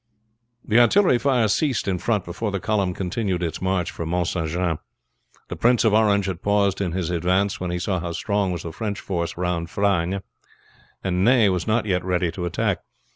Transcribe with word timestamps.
The 0.65 0.79
artillery 0.79 1.19
fire 1.19 1.47
ceased 1.47 1.87
in 1.87 1.99
front 1.99 2.25
before 2.25 2.49
the 2.49 2.59
column 2.59 2.95
continued 2.95 3.43
its 3.43 3.61
march 3.61 3.91
for 3.91 4.03
Mount 4.03 4.25
St. 4.25 4.49
Jean. 4.49 4.79
The 5.47 5.55
Prince 5.55 5.83
of 5.85 5.93
Orange 5.93 6.25
had 6.25 6.41
paused 6.41 6.81
in 6.81 6.93
his 6.93 7.11
advance 7.11 7.59
when 7.59 7.69
he 7.69 7.77
saw 7.77 7.99
how 7.99 8.13
strong 8.13 8.51
was 8.51 8.63
the 8.63 8.71
French 8.73 8.99
force 8.99 9.37
round 9.37 9.69
Frasnes, 9.69 10.23
and 11.03 11.23
Ney 11.23 11.49
was 11.49 11.67
not 11.67 11.85
yet 11.85 12.03
ready 12.03 12.31
to 12.31 12.45
attack. 12.45 12.79